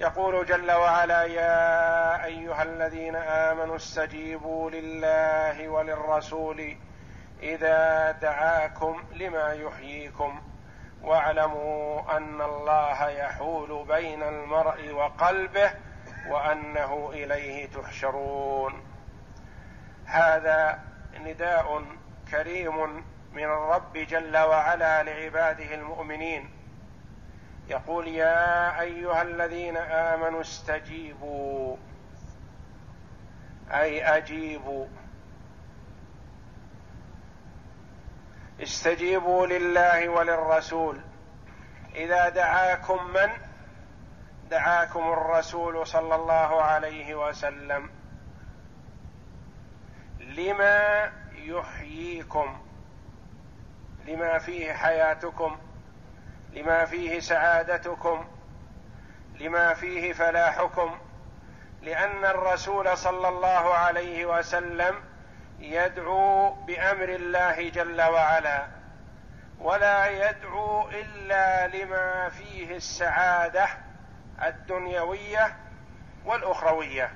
يقول 0.00 0.46
جل 0.46 0.72
وعلا 0.72 1.24
يا 1.24 2.24
أيها 2.24 2.62
الذين 2.62 3.16
آمنوا 3.16 3.76
استجيبوا 3.76 4.70
لله 4.70 5.68
وللرسول 5.68 6.76
إذا 7.42 8.10
دعاكم 8.10 9.04
لما 9.12 9.52
يحييكم. 9.52 10.42
واعلموا 11.02 12.16
أن 12.16 12.40
الله 12.40 13.08
يحول 13.08 13.84
بين 13.88 14.22
المرء 14.22 14.92
وقلبه 14.92 15.70
وأنه 16.28 17.10
إليه 17.12 17.66
تحشرون. 17.66 18.84
هذا 20.06 20.78
نداء 21.20 21.84
كريم 22.30 23.04
من 23.32 23.44
الرب 23.44 23.92
جل 23.92 24.36
وعلا 24.36 25.02
لعباده 25.02 25.74
المؤمنين. 25.74 26.59
يقول 27.70 28.08
يا 28.08 28.80
أيها 28.80 29.22
الذين 29.22 29.76
آمنوا 29.76 30.40
استجيبوا. 30.40 31.76
أي 33.70 34.02
أجيبوا. 34.16 34.86
استجيبوا 38.62 39.46
لله 39.46 40.08
وللرسول. 40.08 41.00
إذا 41.94 42.28
دعاكم 42.28 43.06
من؟ 43.12 43.30
دعاكم 44.50 45.12
الرسول 45.12 45.86
صلى 45.86 46.14
الله 46.14 46.62
عليه 46.62 47.14
وسلم. 47.14 47.90
لما 50.20 51.12
يحييكم؟ 51.34 52.60
لما 54.06 54.38
فيه 54.38 54.72
حياتكم؟ 54.72 55.58
لما 56.52 56.84
فيه 56.84 57.20
سعادتكم 57.20 58.24
لما 59.40 59.74
فيه 59.74 60.12
فلاحكم 60.12 60.98
لأن 61.82 62.24
الرسول 62.24 62.98
صلى 62.98 63.28
الله 63.28 63.74
عليه 63.74 64.26
وسلم 64.26 64.94
يدعو 65.58 66.50
بأمر 66.54 67.08
الله 67.08 67.68
جل 67.68 68.02
وعلا 68.02 68.66
ولا 69.58 70.06
يدعو 70.30 70.88
إلا 70.88 71.66
لما 71.66 72.28
فيه 72.28 72.76
السعادة 72.76 73.66
الدنيوية 74.42 75.56
والأخروية. 76.24 77.10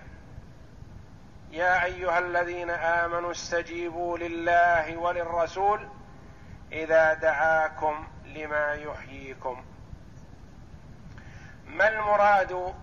يا 1.51 1.84
أيها 1.84 2.19
الذين 2.19 2.70
آمنوا 2.70 3.30
استجيبوا 3.30 4.19
لله 4.19 4.97
وللرسول 4.97 5.89
إذا 6.75 7.14
دعاكم 7.14 8.06
لما 8.25 8.72
يحييكم. 8.72 9.64
ما 11.67 11.89
المراد 11.89 12.75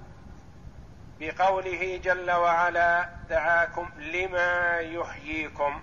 بقوله 1.19 1.99
جل 2.03 2.31
وعلا 2.31 3.09
دعاكم 3.29 3.89
لما 3.97 4.79
يحييكم؟ 4.79 5.81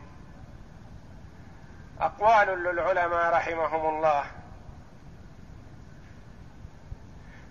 أقوال 2.01 2.49
للعلماء 2.49 3.33
رحمهم 3.35 3.97
الله. 3.97 4.25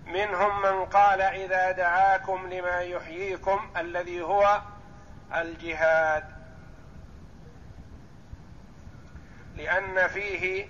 منهم 0.05 0.61
من 0.61 0.85
قال 0.85 1.21
إذا 1.21 1.71
دعاكم 1.71 2.47
لما 2.47 2.81
يحييكم 2.81 3.71
الذي 3.77 4.21
هو 4.21 4.61
الجهاد. 5.35 6.36
لأن 9.57 10.07
فيه 10.07 10.67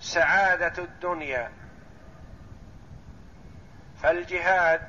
سعادة 0.00 0.84
الدنيا. 0.84 1.52
فالجهاد 4.02 4.88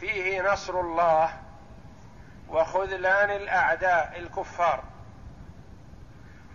فيه 0.00 0.52
نصر 0.52 0.80
الله 0.80 1.40
وخذلان 2.48 3.30
الأعداء 3.30 4.18
الكفار. 4.18 4.84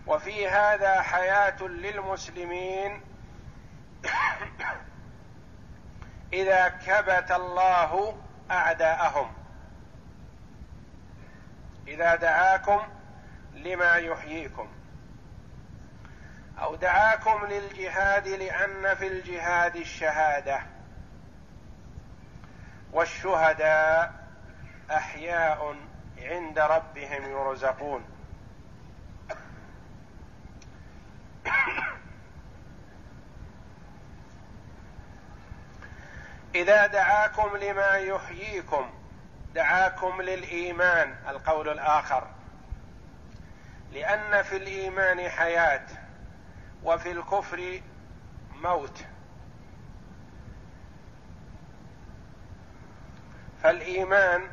وفي 0.06 0.48
هذا 0.48 1.02
حياة 1.02 1.62
للمسلمين. 1.62 3.00
إذا 6.32 6.68
كبت 6.68 7.30
الله 7.30 8.22
أعداءهم. 8.50 9.32
إذا 11.88 12.14
دعاكم 12.14 12.97
لما 13.64 13.94
يحييكم. 13.94 14.68
أو 16.58 16.74
دعاكم 16.74 17.46
للجهاد 17.46 18.28
لأن 18.28 18.94
في 18.94 19.06
الجهاد 19.06 19.76
الشهادة. 19.76 20.62
والشهداء 22.92 24.14
أحياء 24.90 25.76
عند 26.18 26.58
ربهم 26.58 27.30
يرزقون. 27.30 28.04
إذا 36.54 36.86
دعاكم 36.86 37.56
لما 37.56 37.90
يحييكم 37.96 38.90
دعاكم 39.54 40.22
للإيمان 40.22 41.16
القول 41.28 41.68
الآخر. 41.68 42.37
لأن 43.92 44.42
في 44.42 44.56
الإيمان 44.56 45.28
حياة 45.28 45.86
وفي 46.84 47.10
الكفر 47.10 47.80
موت. 48.62 49.04
فالإيمان 53.62 54.48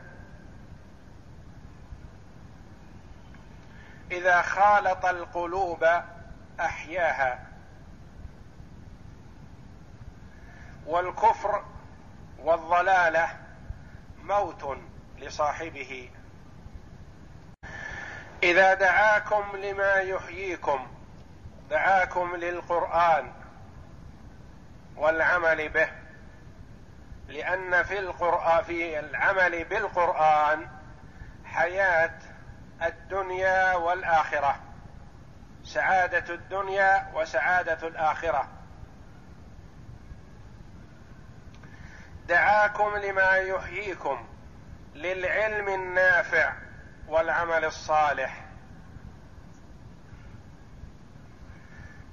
إذا 4.12 4.41
خالط 4.41 5.06
القلوب 5.06 5.88
أحياها 6.59 7.47
والكفر 10.85 11.66
والضلالة 12.40 13.29
موت 14.24 14.78
لصاحبه. 15.19 16.09
إذا 18.44 18.73
دعاكم 18.73 19.57
لما 19.57 19.94
يحييكم 19.94 20.88
دعاكم 21.69 22.35
للقرآن 22.35 23.31
والعمل 24.96 25.69
به 25.69 25.90
لأن 27.28 27.84
في 27.84 28.00
القران 28.00 28.63
في 28.63 29.00
العمل 29.00 29.63
بالقرآن 29.63 30.68
حياة 31.45 32.19
الدنيا 32.84 33.74
والآخرة. 33.74 34.59
سعادة 35.63 36.34
الدنيا 36.34 37.12
وسعادة 37.13 37.88
الآخرة. 37.88 38.47
دعاكم 42.28 42.95
لما 42.95 43.31
يحييكم 43.31 44.28
للعلم 44.95 45.68
النافع. 45.68 46.53
والعمل 47.07 47.66
الصالح. 47.66 48.45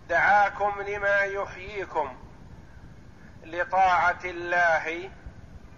دعاكم 0.09 0.83
لما 0.83 1.19
يحييكم 1.19 2.17
لطاعة 3.45 4.21
الله 4.25 5.11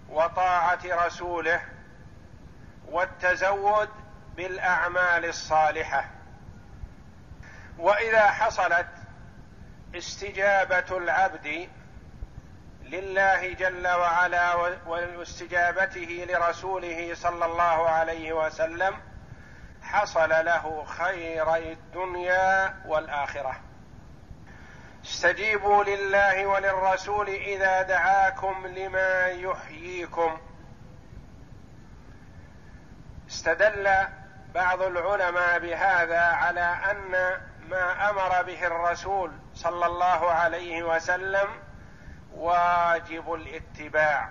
وطاعة 0.09 0.79
رسوله 0.85 1.61
والتزود 2.85 3.89
بالأعمال 4.35 5.25
الصالحة. 5.25 6.09
وإذا 7.77 8.31
حصلت 8.31 8.87
استجابة 9.95 10.97
العبد 10.97 11.69
لله 12.85 13.53
جل 13.53 13.87
وعلا 13.87 14.55
واستجابته 14.85 16.27
لرسوله 16.29 17.15
صلى 17.15 17.45
الله 17.45 17.89
عليه 17.89 18.33
وسلم 18.33 18.97
حصل 19.81 20.29
له 20.29 20.85
خير 20.85 21.55
الدنيا 21.55 22.75
والآخرة. 22.85 23.55
استجيبوا 25.05 25.83
لله 25.83 26.45
وللرسول 26.45 27.29
إذا 27.29 27.81
دعاكم 27.81 28.67
لما 28.67 29.27
يحييكم. 29.27 30.37
استدل 33.29 33.89
بعض 34.53 34.81
العلماء 34.81 35.59
بهذا 35.59 36.21
على 36.21 36.77
أن 36.91 37.11
ما 37.69 38.09
أمر 38.09 38.43
به 38.43 38.67
الرسول 38.67 39.31
صلى 39.53 39.85
الله 39.85 40.31
عليه 40.31 40.83
وسلم 40.83 41.47
واجب 42.35 43.33
الاتباع. 43.33 44.29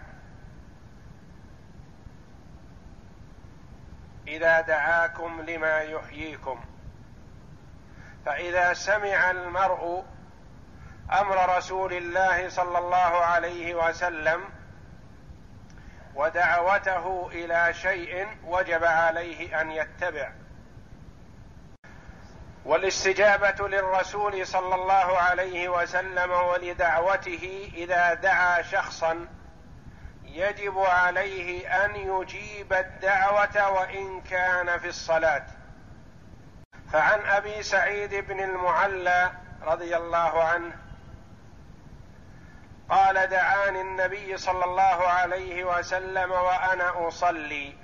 إذا 4.28 4.60
دعاكم 4.60 5.40
لما 5.40 5.78
يحييكم. 5.80 6.64
فإذا 8.26 8.72
سمع 8.72 9.30
المرء 9.30 10.04
أمر 11.12 11.56
رسول 11.56 11.92
الله 11.92 12.48
صلى 12.48 12.78
الله 12.78 12.96
عليه 12.96 13.74
وسلم 13.74 14.44
ودعوته 16.14 17.28
إلى 17.32 17.74
شيء 17.74 18.28
وجب 18.44 18.84
عليه 18.84 19.60
أن 19.60 19.70
يتبع. 19.70 20.32
والاستجابة 22.64 23.68
للرسول 23.68 24.46
صلى 24.46 24.74
الله 24.74 25.18
عليه 25.18 25.68
وسلم 25.68 26.30
ولدعوته 26.30 27.70
إذا 27.74 28.14
دعا 28.14 28.62
شخصا 28.62 29.26
يجب 30.24 30.78
عليه 30.78 31.84
أن 31.84 31.96
يجيب 31.96 32.72
الدعوة 32.72 33.70
وإن 33.70 34.20
كان 34.20 34.78
في 34.78 34.88
الصلاة. 34.88 35.46
فعن 36.92 37.20
أبي 37.20 37.62
سعيد 37.62 38.14
بن 38.14 38.40
المعلى 38.40 39.32
رضي 39.62 39.96
الله 39.96 40.44
عنه 40.44 40.72
قال 42.88 43.26
دعاني 43.26 43.80
النبي 43.80 44.36
صلى 44.36 44.64
الله 44.64 45.08
عليه 45.08 45.64
وسلم 45.64 46.30
وأنا 46.30 47.08
أصلي 47.08 47.74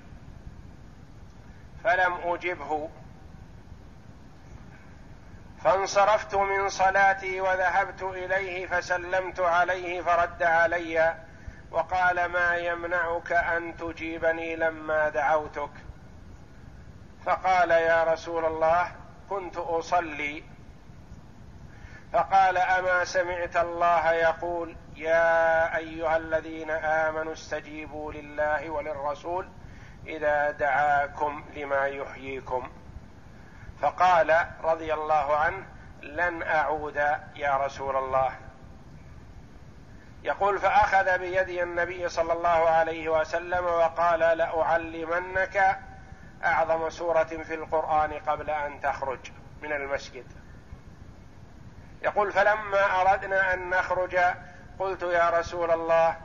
فلم 1.85 2.15
أجبه. 2.25 2.91
فانصرفت 5.65 6.35
من 6.35 6.69
صلاتي 6.69 7.41
وذهبت 7.41 8.03
إليه 8.03 8.67
فسلمت 8.67 9.41
عليه 9.41 10.03
فرد 10.03 10.43
علي 10.43 11.15
وقال 11.71 12.25
ما 12.27 12.57
يمنعك 12.57 13.33
أن 13.33 13.77
تجيبني 13.77 14.57
لما 14.57 15.09
دعوتك؟ 15.09 15.71
فقال 17.25 17.71
يا 17.71 18.05
رسول 18.05 18.45
الله 18.45 18.93
كنت 19.31 19.57
أصلي. 19.57 20.43
فقال 22.13 22.59
أما 22.59 23.05
سمعت 23.05 23.57
الله 23.57 24.13
يقول 24.13 24.77
يا 24.97 25.77
أيها 25.77 26.17
الذين 26.17 26.71
آمنوا 26.71 27.33
استجيبوا 27.33 28.13
لله 28.13 28.71
وللرسول 28.71 29.49
إذا 30.07 30.51
دعاكم 30.51 31.45
لما 31.57 31.87
يحييكم. 31.87 32.71
فقال 33.81 34.47
رضي 34.63 34.95
الله 34.95 35.37
عنه 35.37 35.67
لن 36.03 36.43
أعود 36.43 36.97
يا 37.37 37.57
رسول 37.57 37.97
الله. 37.97 38.33
يقول 40.23 40.59
فأخذ 40.59 41.19
بيدي 41.19 41.63
النبي 41.63 42.09
صلى 42.09 42.33
الله 42.33 42.49
عليه 42.49 43.09
وسلم 43.09 43.65
وقال 43.65 44.21
لأعلمنك 44.21 45.79
أعظم 46.45 46.91
سورة 46.91 47.25
في 47.25 47.55
القرآن 47.55 48.13
قبل 48.13 48.51
أن 48.51 48.81
تخرج 48.81 49.19
من 49.63 49.73
المسجد. 49.73 50.27
يقول 52.03 52.33
فلما 52.33 53.01
أردنا 53.01 53.55
أن 53.55 53.71
نخرج 53.71 54.19
قلت 54.79 55.03
يا 55.03 55.31
رسول 55.31 55.71
الله 55.71 56.17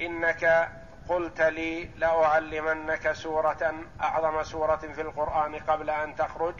إنك 0.00 0.68
قلت 1.10 1.40
لي 1.40 1.84
لأعلمنك 1.84 3.12
سورة 3.12 3.74
أعظم 4.00 4.42
سورة 4.42 4.76
في 4.76 5.00
القرآن 5.00 5.54
قبل 5.54 5.90
أن 5.90 6.16
تخرج 6.16 6.54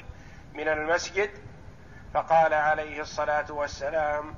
من 0.54 0.68
المسجد. 0.68 1.30
فقال 2.14 2.54
عليه 2.54 3.00
الصلاة 3.00 3.52
والسلام 3.52 4.34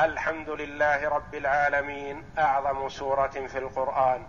الحمد 0.00 0.50
لله 0.50 1.08
رب 1.08 1.34
العالمين 1.34 2.24
أعظم 2.38 2.88
سورة 2.88 3.26
في 3.26 3.58
القرآن. 3.58 4.26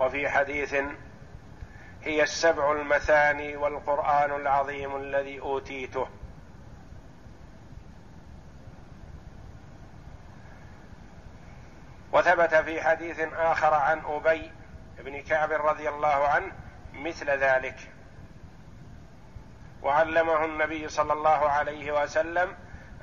وفي 0.00 0.28
حديث 0.28 0.74
هي 2.02 2.22
السبع 2.22 2.72
المثاني 2.72 3.56
والقرآن 3.56 4.40
العظيم 4.40 4.96
الذي 4.96 5.40
أوتيته. 5.40 6.08
وثبت 12.22 12.54
في 12.54 12.82
حديث 12.82 13.20
آخر 13.36 13.74
عن 13.74 14.02
أبي 14.04 14.52
بن 14.98 15.22
كعب 15.22 15.52
رضي 15.52 15.88
الله 15.88 16.28
عنه 16.28 16.52
مثل 16.92 17.30
ذلك. 17.30 17.76
وعلمه 19.82 20.44
النبي 20.44 20.88
صلى 20.88 21.12
الله 21.12 21.50
عليه 21.50 22.02
وسلم 22.02 22.56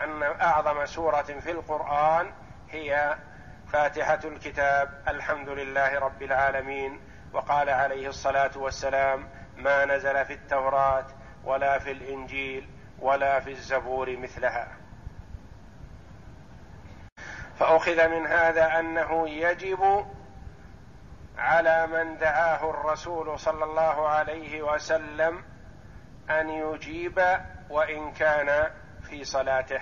أن 0.03 0.23
أعظم 0.23 0.85
سورة 0.85 1.21
في 1.21 1.51
القرآن 1.51 2.31
هي 2.69 3.15
فاتحة 3.67 4.19
الكتاب 4.25 5.03
الحمد 5.07 5.49
لله 5.49 5.99
رب 5.99 6.23
العالمين 6.23 7.01
وقال 7.33 7.69
عليه 7.69 8.07
الصلاة 8.07 8.57
والسلام 8.57 9.29
ما 9.57 9.85
نزل 9.85 10.25
في 10.25 10.33
التوراة 10.33 11.07
ولا 11.43 11.79
في 11.79 11.91
الإنجيل 11.91 12.69
ولا 12.99 13.39
في 13.39 13.51
الزبور 13.51 14.17
مثلها. 14.17 14.67
فأخذ 17.59 18.07
من 18.07 18.27
هذا 18.27 18.79
أنه 18.79 19.29
يجب 19.29 20.05
على 21.37 21.87
من 21.87 22.17
دعاه 22.17 22.69
الرسول 22.69 23.39
صلى 23.39 23.63
الله 23.63 24.07
عليه 24.09 24.61
وسلم 24.61 25.43
أن 26.29 26.49
يجيب 26.49 27.19
وإن 27.69 28.11
كان 28.11 28.71
في 29.01 29.23
صلاته. 29.23 29.81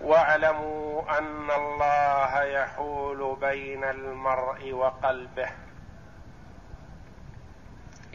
واعلموا 0.00 1.18
أن 1.18 1.50
الله 1.50 2.42
يحول 2.42 3.36
بين 3.40 3.84
المرء 3.84 4.72
وقلبه. 4.72 5.50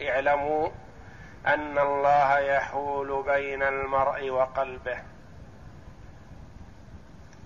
اعلموا 0.00 0.68
أن 1.46 1.78
الله 1.78 2.38
يحول 2.38 3.22
بين 3.22 3.62
المرء 3.62 4.30
وقلبه. 4.30 5.09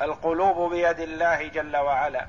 القلوب 0.03 0.73
بيد 0.73 1.01
الله 1.01 1.49
جل 1.49 1.77
وعلا. 1.77 2.27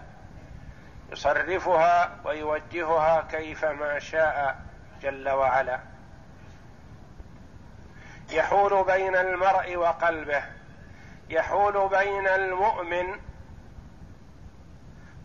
يصرفها 1.11 2.15
ويوجهها 2.23 3.21
كيفما 3.21 3.99
شاء 3.99 4.59
جل 5.01 5.29
وعلا. 5.29 5.79
يحول 8.31 8.83
بين 8.83 9.15
المرء 9.15 9.75
وقلبه. 9.75 10.43
يحول 11.29 11.89
بين 11.89 12.27
المؤمن 12.27 13.19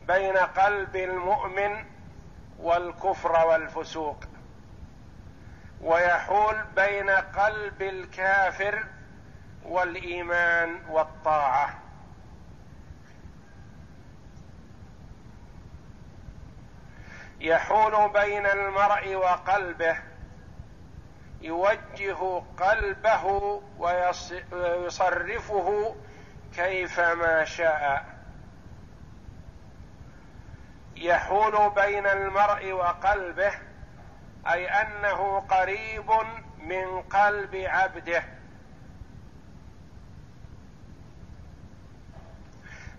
بين 0.07 0.37
قلب 0.37 0.97
المؤمن 0.97 1.85
والكفر 2.59 3.47
والفسوق. 3.47 4.25
ويحول 5.81 6.65
بين 6.77 7.11
قلب 7.11 7.83
الكافر 7.83 8.85
والإيمان 9.65 10.81
والطاعة. 10.89 11.80
يحول 17.41 18.13
بين 18.13 18.47
المرء 18.47 19.15
وقلبه 19.15 19.97
يوجه 21.41 22.43
قلبه 22.59 23.25
ويصرفه 24.53 25.97
كيفما 26.55 27.45
شاء. 27.45 28.05
يحول 30.97 31.71
بين 31.71 32.07
المرء 32.07 32.73
وقلبه 32.73 33.53
أي 34.47 34.69
أنه 34.69 35.41
قريب 35.41 36.11
من 36.59 37.03
قلب 37.03 37.55
عبده. 37.55 38.23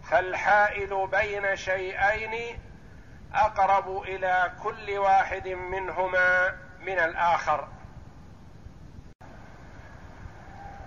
فالحائل 0.04 1.08
بين 1.08 1.56
شيئين 1.56 2.60
أقرب 3.34 4.02
إلى 4.02 4.52
كل 4.64 4.98
واحد 4.98 5.48
منهما 5.48 6.56
من 6.80 7.00
الآخر. 7.00 7.68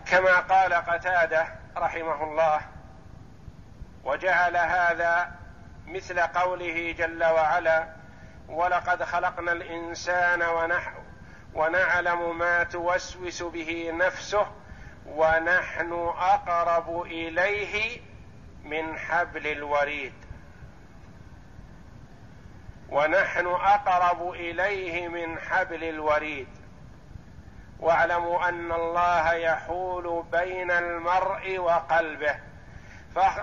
كما 0.07 0.41
قال 0.41 0.75
قتادة 0.75 1.47
رحمه 1.77 2.25
الله 2.25 2.61
وجعل 4.05 4.57
هذا 4.57 5.33
مثل 5.87 6.21
قوله 6.21 6.95
جل 6.99 7.25
وعلا 7.25 7.89
ولقد 8.49 9.05
خلقنا 9.05 9.53
الإنسان 9.53 10.43
ونحن 10.43 10.95
ونعلم 11.55 12.39
ما 12.39 12.65
توسوس 12.65 13.43
به 13.43 13.91
نفسه 13.95 14.47
ونحن 15.07 15.93
أقرب 16.19 17.03
إليه 17.03 18.01
من 18.65 18.99
حبل 18.99 19.47
الوريد. 19.47 20.24
ونحن 22.89 23.47
أقرب 23.47 24.31
إليه 24.31 25.09
من 25.09 25.39
حبل 25.39 25.85
الوريد. 25.85 26.49
واعلموا 27.79 28.49
أن 28.49 28.73
الله 28.73 29.33
يحول 29.33 30.25
بين 30.33 30.71
المرء 30.71 31.59
وقلبه 31.59 32.39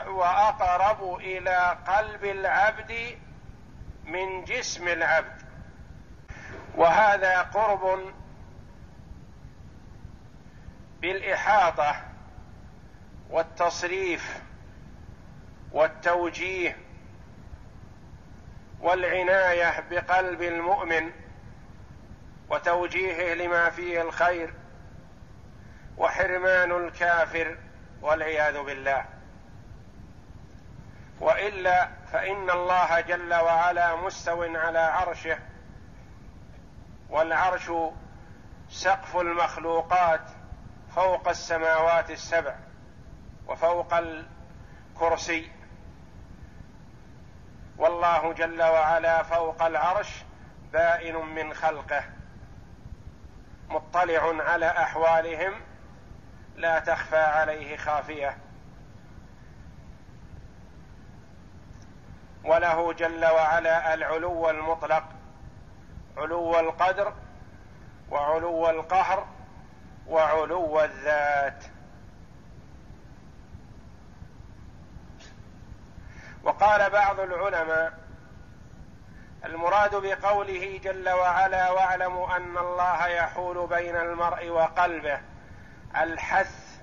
وأقرب 0.07 1.15
إلى 1.15 1.77
قلب 1.87 2.25
العبد 2.25 3.17
من 4.05 4.43
جسم 4.43 4.87
العبد. 4.87 5.41
وهذا 6.75 7.41
قرب 7.41 8.13
بالإحاطة 11.01 11.95
والتصريف 13.29 14.41
والتوجيه 15.71 16.77
والعناية 18.81 19.83
بقلب 19.91 20.41
المؤمن 20.41 21.11
وتوجيهه 22.49 23.33
لما 23.33 23.69
فيه 23.69 24.01
الخير 24.01 24.53
وحرمان 25.97 26.71
الكافر 26.71 27.57
والعياذ 28.01 28.63
بالله. 28.63 29.05
وإلا 31.19 31.89
فإن 32.11 32.49
الله 32.49 32.99
جل 32.99 33.33
وعلا 33.33 33.95
مستو 33.95 34.43
على 34.43 34.79
عرشه 34.79 35.37
والعرش 37.09 37.71
سقف 38.69 39.17
المخلوقات 39.17 40.21
فوق 40.95 41.27
السماوات 41.27 42.11
السبع 42.11 42.55
وفوق 43.47 43.93
الكرسي. 43.93 45.51
والله 47.77 48.33
جل 48.33 48.61
وعلا 48.61 49.23
فوق 49.23 49.63
العرش 49.63 50.23
بائن 50.73 51.15
من 51.15 51.53
خلقه 51.53 52.03
مطلع 53.69 54.43
على 54.43 54.67
أحوالهم 54.67 55.53
لا 56.55 56.79
تخفى 56.79 57.17
عليه 57.17 57.77
خافية. 57.77 58.37
وله 62.43 62.93
جل 62.93 63.25
وعلا 63.25 63.93
العلو 63.93 64.49
المطلق 64.49 65.03
علو 66.17 66.59
القدر 66.59 67.13
وعلو 68.09 68.69
القهر 68.69 69.27
وعلو 70.07 70.81
الذات. 70.83 71.63
وقال 76.43 76.89
بعض 76.89 77.19
العلماء 77.19 77.93
المراد 79.45 79.95
بقوله 79.95 80.79
جل 80.83 81.09
وعلا 81.09 81.71
واعلموا 81.71 82.37
أن 82.37 82.57
الله 82.57 83.07
يحول 83.07 83.67
بين 83.67 83.95
المرء 83.95 84.49
وقلبه 84.49 85.19
الحث 85.97 86.79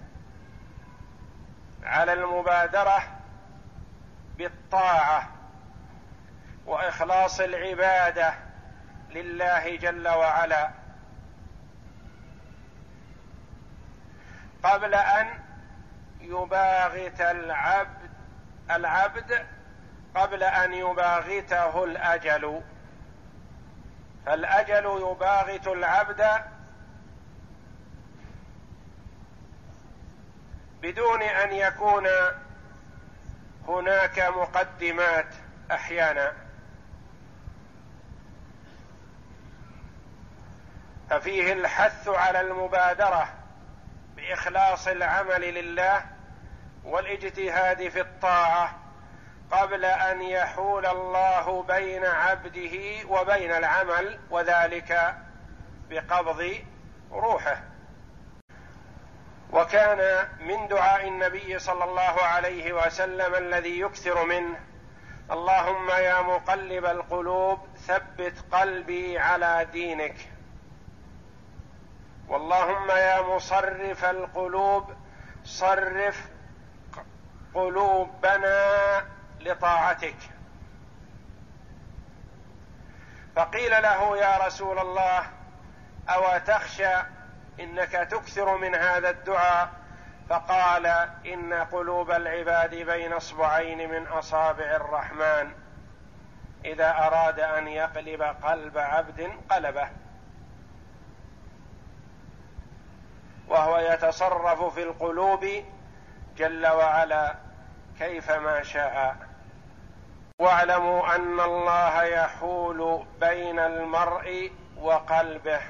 على 1.83 2.13
المبادرة 2.13 3.03
بالطاعة 4.37 5.29
وإخلاص 6.67 7.41
العبادة 7.41 8.35
لله 9.11 9.77
جل 9.77 10.09
وعلا. 10.09 10.71
قبل 14.63 14.95
أن 14.95 15.29
يباغت 16.21 17.21
العبد 17.21 17.98
العبد 18.71 19.47
قبل 20.15 20.43
أن 20.43 20.75
يباغته 20.75 21.85
الأجل. 21.85 22.63
فالأجل 24.27 24.85
يباغت 24.85 25.67
العبد 25.67 26.27
بدون 30.83 31.23
أن 31.23 31.53
يكون 31.53 32.07
هناك 33.69 34.19
مقدمات 34.19 35.35
أحيانا. 35.71 36.33
ففيه 41.11 41.53
الحث 41.53 42.09
على 42.09 42.41
المبادرة 42.41 43.29
بإخلاص 44.17 44.89
العمل 44.89 45.41
لله 45.41 46.18
والاجتهاد 46.85 47.89
في 47.89 48.01
الطاعة 48.01 48.79
قبل 49.51 49.85
أن 49.85 50.23
يحول 50.23 50.87
الله 50.87 51.63
بين 51.63 52.05
عبده 52.05 52.79
وبين 53.09 53.51
العمل 53.51 54.19
وذلك 54.31 55.17
بقبض 55.91 56.55
روحه. 57.13 57.63
وكان 59.53 60.29
من 60.41 60.69
دعاء 60.69 61.09
النبي 61.09 61.59
صلى 61.59 61.85
الله 61.85 62.23
عليه 62.23 62.73
وسلم 62.73 63.35
الذي 63.35 63.81
يكثر 63.81 64.25
منه 64.25 64.61
اللهم 65.31 65.91
يا 65.91 66.21
مقلب 66.23 66.85
القلوب 66.85 67.59
ثبت 67.87 68.45
قلبي 68.53 69.19
على 69.19 69.67
دينك. 69.73 70.17
واللهم 72.29 72.91
يا 72.91 73.23
مصرف 73.23 74.05
القلوب 74.05 74.95
صرف 75.45 76.29
قلوبنا 77.59 79.05
لطاعتك. 79.41 80.17
فقيل 83.37 83.71
له 83.83 84.19
يا 84.19 84.47
رسول 84.47 84.79
الله 84.79 85.27
أو 86.09 86.39
تخشى 86.39 86.97
إنك 87.61 87.91
تكثر 87.91 88.57
من 88.57 88.75
هذا 88.75 89.11
الدعاء؟ 89.11 89.71
فقال 90.29 90.87
إن 91.27 91.55
قلوب 91.55 92.11
العباد 92.11 92.75
بين 92.75 93.13
أصبعين 93.13 93.91
من 93.91 94.07
أصابع 94.07 94.65
الرحمن. 94.65 95.53
إذا 96.65 96.91
أراد 96.91 97.41
أن 97.41 97.69
يقلب 97.69 98.23
قلب 98.23 98.79
عبد 98.79 99.31
قلبه. 99.51 99.89
وهو 103.49 103.79
يتصرف 103.79 104.75
في 104.75 104.83
القلوب 104.83 105.47
جل 106.37 106.67
وعلا. 106.67 107.48
كيفما 107.99 108.63
شاء. 108.63 109.17
واعلموا 110.39 111.15
أن 111.17 111.41
الله 111.41 112.03
يحول 112.03 113.07
بين 113.21 113.59
المرء 113.59 114.53
وقلبه 114.77 115.61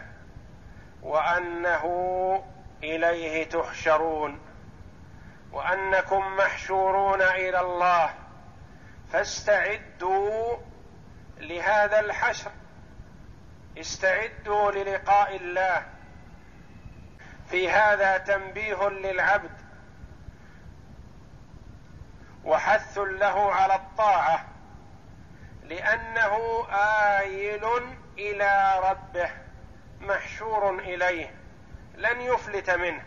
وأنه 1.03 1.85
إليه 2.83 3.49
تحشرون 3.49 4.41
وأنكم 5.53 6.37
محشورون 6.37 7.23
إلى 7.23 7.61
الله. 7.61 8.15
فاستعدوا 9.13 10.57
لهذا 11.39 12.01
الحشر 12.01 12.51
استعدوا 13.79 14.71
للقاء 14.71 15.37
الله. 15.37 15.87
في 17.51 17.71
هذا 17.71 18.19
تنبيه 18.19 18.89
للعبد 18.89 19.58
وحث 22.45 22.99
له 22.99 23.53
على 23.53 23.75
الطاعة 23.75 24.45
لأنه 25.63 26.67
آيل 27.19 27.65
إلى 28.19 28.81
ربه 28.85 29.31
محشور 30.01 30.79
إليه 30.79 31.35
لن 31.95 32.21
يفلت 32.21 32.71
منه. 32.71 33.05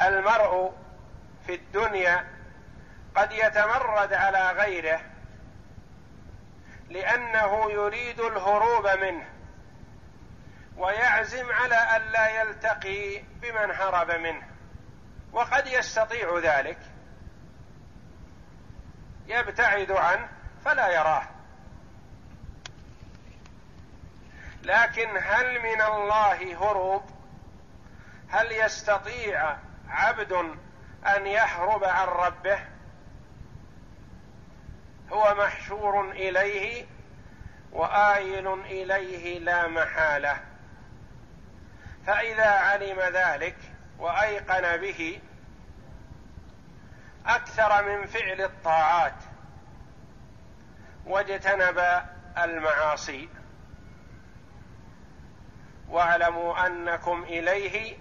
المرء 0.00 0.72
في 1.46 1.54
الدنيا 1.54 2.26
قد 3.14 3.32
يتمرد 3.32 4.12
على 4.12 4.50
غيره 4.52 5.00
لأنه 6.88 7.70
يريد 7.70 8.20
الهروب 8.20 8.86
منه 8.86 9.28
ويعزم 10.76 11.52
على 11.52 11.96
الا 11.96 12.40
يلتقي 12.40 13.18
بمن 13.18 13.70
هرب 13.70 14.10
منه. 14.10 14.55
وقد 15.36 15.66
يستطيع 15.66 16.38
ذلك. 16.38 16.78
يبتعد 19.26 19.90
عنه 19.92 20.28
فلا 20.64 20.88
يراه. 20.88 21.28
لكن 24.62 25.08
هل 25.22 25.62
من 25.62 25.82
الله 25.82 26.56
هروب؟ 26.56 27.02
هل 28.28 28.52
يستطيع 28.52 29.56
عبد 29.88 30.32
أن 31.06 31.26
يهرب 31.26 31.84
عن 31.84 32.06
ربه؟ 32.08 32.58
هو 35.12 35.34
محشور 35.34 36.10
إليه 36.10 36.86
وآيل 37.72 38.48
إليه 38.48 39.38
لا 39.38 39.68
محالة. 39.68 40.40
فإذا 42.06 42.50
علم 42.50 43.00
ذلك 43.00 43.56
وأيقن 43.98 44.76
به 44.76 45.20
أكثر 47.26 47.84
من 47.84 48.06
فعل 48.06 48.40
الطاعات. 48.40 49.14
واجتنب 51.06 52.02
المعاصي. 52.38 53.28
واعلموا 55.88 56.66
أنكم 56.66 57.22
إليه 57.22 57.98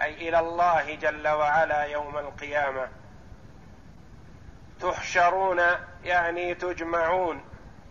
أي 0.00 0.28
إلى 0.28 0.38
الله 0.38 0.94
جل 0.94 1.28
وعلا 1.28 1.82
يوم 1.82 2.18
القيامة. 2.18 2.88
تحشرون 4.80 5.60
يعني 6.04 6.54
تجمعون 6.54 7.44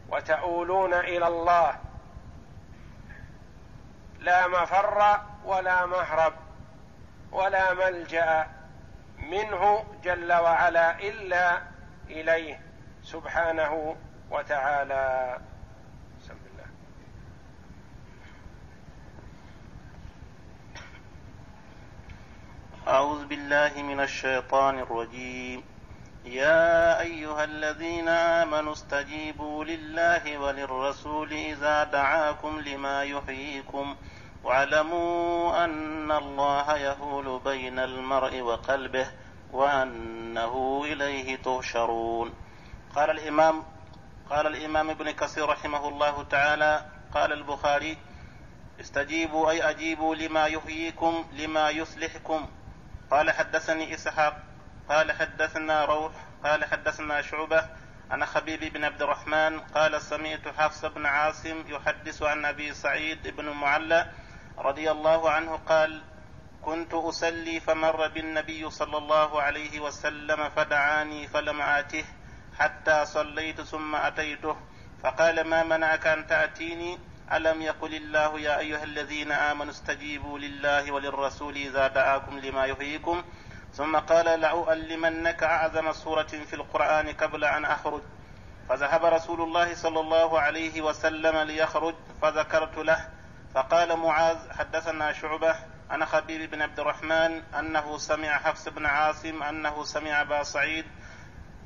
وتؤولون 0.10 0.94
إلى 0.94 1.28
الله. 1.28 1.75
لا 4.20 4.48
مفر 4.48 5.22
ولا 5.46 5.86
مهرب 5.86 6.34
ولا 7.32 7.74
ملجأ. 7.74 8.62
منه 9.32 9.84
جل 10.03 10.34
وعلا 10.34 11.00
إلا 11.00 11.62
إليه 12.10 12.60
سبحانه 13.03 13.96
وتعالى. 14.32 15.39
أعوذ 22.88 23.25
بالله 23.25 23.84
من 23.84 24.00
الشيطان 24.00 24.80
الرجيم. 24.80 25.63
يا 26.25 27.00
أيها 27.00 27.44
الذين 27.44 28.08
آمنوا 28.08 28.74
استجيبوا 28.74 29.63
لله 29.63 30.38
وللرسول 30.38 31.34
إذا 31.34 31.84
دعاكم 31.84 32.60
لما 32.60 33.03
يحييكم. 33.03 33.96
واعلموا 34.44 35.66
أن 35.66 36.12
الله 36.12 36.78
يهول 36.78 37.40
بين 37.40 37.80
المرء 37.80 38.42
وقلبه 38.42 39.08
وأنه 39.52 40.82
إليه 40.86 41.36
تهشرون 41.36 42.34
قال 42.96 43.10
الإمام 43.10 43.64
قال 44.30 44.48
الإمام 44.48 44.90
ابن 44.90 45.12
كثير 45.12 45.50
رحمه 45.50 45.88
الله 45.88 46.24
تعالى 46.24 46.86
قال 47.14 47.34
البخاري 47.34 47.98
استجيبوا 48.80 49.52
أي 49.52 49.70
أجيبوا 49.70 50.16
لما 50.16 50.46
يحييكم 50.46 51.26
لما 51.34 51.70
يصلحكم. 51.70 52.48
قال 53.12 53.32
حدثني 53.32 53.94
إسحاق 53.94 54.38
قال 54.90 55.12
حدثنا 55.12 55.86
روح 55.86 56.12
قال 56.44 56.66
حدثنا 56.66 57.22
شعبة 57.22 57.70
عن 58.12 58.26
خبيب 58.26 58.74
بن 58.74 58.84
عبد 58.84 59.02
الرحمن 59.02 59.60
قال 59.60 60.02
سمعت 60.02 60.48
حفص 60.48 60.86
بن 60.86 61.06
عاصم 61.06 61.64
يحدث 61.68 62.24
عن 62.24 62.46
أبي 62.46 62.74
سعيد 62.74 63.28
بن 63.28 63.50
معلى 63.50 64.12
رضي 64.58 64.92
الله 64.92 65.30
عنه 65.30 65.60
قال 65.70 66.02
كنت 66.62 66.94
أصلي 66.94 67.60
فمر 67.60 68.08
بالنبي 68.08 68.70
صلى 68.70 68.98
الله 68.98 69.42
عليه 69.42 69.80
وسلم 69.80 70.50
فدعاني 70.50 71.28
فلم 71.28 71.62
آته 71.62 72.06
حتى 72.60 73.06
صليت 73.06 73.62
ثم 73.62 73.96
أتيته. 73.96 74.56
فقال 75.04 75.42
ما 75.42 75.64
منعك 75.64 76.08
أن 76.08 76.28
تأتيني؟ 76.28 77.00
ألم 77.34 77.62
يقل 77.62 77.96
الله 77.96 78.40
يا 78.40 78.60
أيها 78.60 78.84
الذين 78.84 79.32
آمنوا 79.32 79.72
استجيبوا 79.72 80.40
لله 80.40 80.92
وللرسول 80.92 81.56
إذا 81.56 81.88
دعاكم 81.88 82.40
لما 82.40 82.66
يحييكم؟ 82.66 83.24
ثم 83.74 83.98
قال 83.98 84.40
لأؤلمنك 84.40 85.44
أعظم 85.44 85.92
سورة 85.92 86.24
في 86.48 86.54
القرآن 86.54 87.10
قبل 87.10 87.44
أن 87.44 87.66
أخرج. 87.66 88.02
فذهب 88.70 89.06
رسول 89.06 89.42
الله 89.42 89.76
صلى 89.76 90.00
الله 90.00 90.40
عليه 90.40 90.82
وسلم 90.82 91.38
ليخرج 91.38 91.96
فذكرت 92.22 92.78
له 92.78 93.10
فقال 93.56 93.98
معاذ 93.98 94.38
حدثنا 94.52 95.14
شعبة 95.14 95.56
عن 95.90 96.06
خبيب 96.06 96.52
بن 96.52 96.62
عبد 96.62 96.80
الرحمن 96.80 97.42
أنه 97.60 97.98
سمع 97.98 98.38
حفص 98.38 98.70
بن 98.70 98.86
عاصم 98.86 99.44
أنه 99.44 99.84
سمع 99.84 100.22
أبا 100.22 100.44
سعيد 100.44 100.86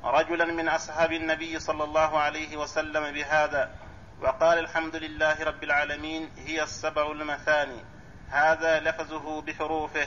رجلا 0.04 0.44
من 0.44 0.68
أصحاب 0.68 1.12
النبي 1.12 1.58
صلى 1.58 1.84
الله 1.84 2.18
عليه 2.18 2.56
وسلم 2.56 3.12
بهذا 3.14 3.70
وقال 4.20 4.58
الحمد 4.58 4.96
لله 4.96 5.44
رب 5.44 5.64
العالمين 5.64 6.30
هي 6.36 6.62
السبع 6.62 7.10
المثاني 7.10 7.84
هذا 8.30 8.80
لفظه 8.80 9.42
بحروفه 9.42 10.06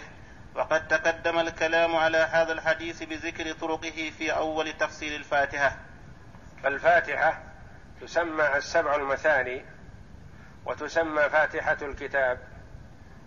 وقد 0.56 0.88
تقدم 0.88 1.40
الكلام 1.40 1.96
على 1.96 2.18
هذا 2.18 2.52
الحديث 2.54 3.04
بذكر 3.04 3.52
طرقه 3.52 4.12
في 4.18 4.32
أول 4.32 4.74
تفسير 4.74 5.16
الفاتحة. 5.16 5.78
فالفاتحة 6.64 7.44
تسمى 8.02 8.58
السبع 8.58 8.96
المثاني 8.96 9.66
وتسمى 10.66 11.30
فاتحة 11.30 11.78
الكتاب 11.82 12.40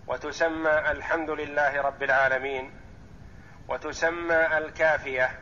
وتسمى 0.07 0.91
الحمد 0.91 1.29
لله 1.29 1.81
رب 1.81 2.03
العالمين 2.03 2.73
وتسمى 3.67 4.57
الكافية. 4.57 5.39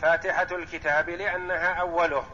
فاتحة 0.00 0.46
الكتاب 0.52 1.10
لأنها 1.10 1.74
أوله 1.74 2.24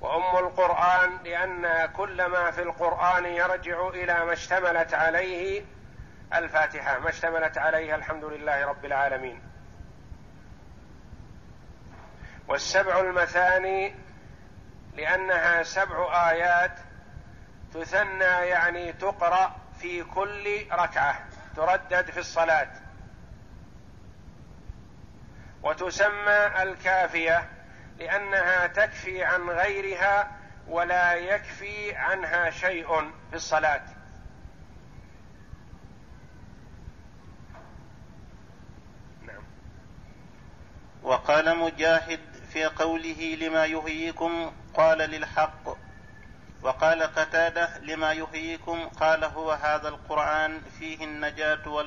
وأم 0.00 0.46
القرآن 0.46 1.18
لأن 1.24 1.86
كل 1.86 2.26
ما 2.26 2.50
في 2.50 2.62
القرآن 2.62 3.24
يرجع 3.24 3.88
إلى 3.88 4.24
ما 4.24 4.32
اشتملت 4.32 4.94
عليه 4.94 5.64
الفاتحة 6.34 6.98
ما 6.98 7.08
اشتملت 7.08 7.58
عليه 7.58 7.94
الحمد 7.94 8.24
لله 8.24 8.66
رب 8.66 8.84
العالمين. 8.84 9.42
والسبع 12.48 13.00
المثاني 13.00 13.94
لأنها 14.98 15.62
سبع 15.62 16.30
آيات 16.30 16.78
تثنى 17.74 18.24
يعني 18.24 18.92
تقرأ 18.92 19.56
في 19.80 20.04
كل 20.04 20.66
ركعة 20.72 21.24
تردد 21.56 22.10
في 22.10 22.20
الصلاة 22.20 22.70
وتسمى 25.62 26.62
الكافية 26.62 27.48
لأنها 27.98 28.66
تكفي 28.66 29.24
عن 29.24 29.50
غيرها 29.50 30.30
ولا 30.68 31.14
يكفي 31.14 31.94
عنها 31.94 32.50
شيء 32.50 33.10
في 33.30 33.36
الصلاة 33.36 33.82
نعم. 39.22 39.42
وقال 41.02 41.58
مجاهد 41.58 42.20
في 42.52 42.64
قوله 42.64 43.38
لما 43.40 43.66
يهيكم 43.66 44.52
قال 44.78 44.98
للحق. 44.98 45.76
وقال 46.62 47.02
قتادة 47.02 47.78
لما 47.78 48.12
يحييكم 48.12 48.88
قال 48.88 49.24
هو 49.24 49.52
هذا 49.52 49.88
القرآن 49.88 50.60
فيه 50.78 51.04
النجاة 51.04 51.86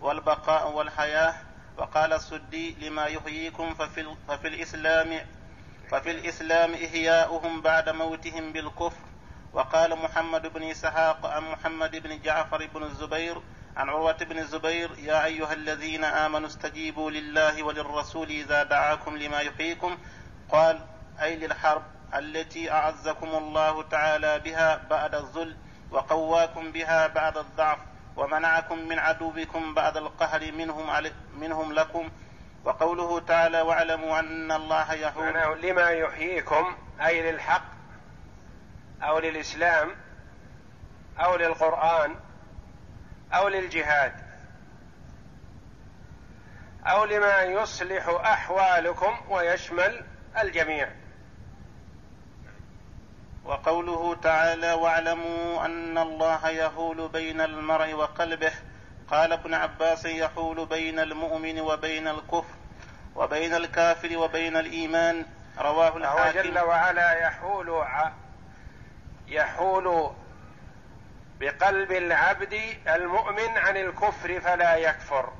والبقاء 0.00 0.70
والحياة 0.70 1.34
وقال 1.78 2.12
السدي 2.12 2.76
لما 2.80 3.06
يحييكم 3.06 3.74
ففي, 3.74 4.14
ففي 4.28 4.48
الإسلام 4.48 5.20
ففي 5.90 6.10
الإسلام 6.10 6.74
إحياؤهم 6.74 7.60
بعد 7.60 7.88
موتهم 7.88 8.52
بالكفر 8.52 9.02
وقال 9.52 9.96
محمد 9.96 10.46
بن 10.52 10.62
إسحاق 10.62 11.26
عن 11.26 11.42
محمد 11.42 11.96
بن 11.96 12.22
جعفر 12.22 12.66
بن 12.74 12.82
الزبير 12.82 13.42
عن 13.76 13.88
عروة 13.88 14.24
بن 14.24 14.38
الزبير 14.38 14.90
يا 14.98 15.24
أيها 15.24 15.52
الذين 15.52 16.04
آمنوا 16.04 16.48
استجيبوا 16.48 17.10
لله 17.10 17.62
وللرسول 17.62 18.28
إذا 18.30 18.62
دعاكم 18.62 19.16
لما 19.16 19.40
يحييكم 19.40 19.98
قال 20.52 20.80
أي 21.22 21.36
للحرب 21.36 21.82
التي 22.14 22.72
أعزكم 22.72 23.28
الله 23.28 23.82
تعالى 23.82 24.38
بها 24.38 24.80
بعد 24.90 25.14
الذل 25.14 25.56
وقواكم 25.90 26.72
بها 26.72 27.06
بعد 27.06 27.36
الضعف 27.38 27.78
ومنعكم 28.16 28.78
من 28.78 28.98
عدوكم 28.98 29.74
بعد 29.74 29.96
القهر 29.96 30.52
منهم 30.52 30.90
منهم 31.38 31.72
لكم. 31.72 32.10
وقوله 32.64 33.20
تعالى 33.20 33.60
واعلموا 33.60 34.18
أن 34.18 34.52
الله 34.52 34.92
يحول 34.92 35.62
لما 35.62 35.90
يحييكم 35.90 36.76
أي 37.06 37.32
للحق 37.32 37.64
أو 39.02 39.18
للإسلام 39.18 39.90
أو 41.18 41.36
للقرآن 41.36 42.16
أو 43.34 43.48
للجهاد 43.48 44.12
أو 46.86 47.04
لما 47.04 47.42
يصلح 47.42 48.08
أحوالكم 48.08 49.16
ويشمل 49.28 50.04
الجميع. 50.40 51.01
وقوله 53.44 54.14
تعالى 54.14 54.72
واعلموا 54.72 55.66
أن 55.66 55.98
الله 55.98 56.48
يهول 56.48 57.08
بين 57.08 57.40
المرء 57.40 57.92
وقلبه. 57.92 58.52
قال 59.08 59.32
ابن 59.32 59.54
عباس 59.54 60.04
يحول 60.04 60.66
بين 60.66 60.98
المؤمن 60.98 61.60
وبين 61.60 62.08
الكفر 62.08 62.54
وبين 63.16 63.54
الكافر 63.54 64.18
وبين 64.18 64.56
الإيمان. 64.56 65.26
رواه 65.58 65.96
الحاكم 65.96 66.40
جل 66.40 66.58
وعلا 66.58 67.12
يحول 67.12 67.84
يحول 69.28 70.12
بقلب 71.40 71.92
العبد 71.92 72.60
المؤمن 72.88 73.48
عن 73.56 73.76
الكفر 73.76 74.40
فلا 74.40 74.76
يكفر. 74.76 75.32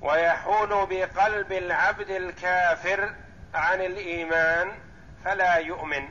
ويحول 0.00 0.86
بقلب 0.86 1.52
العبد 1.52 2.10
الكافر 2.10 3.14
عن 3.54 3.80
الإيمان 3.80 4.87
فلا 5.24 5.54
يؤمن 5.54 6.08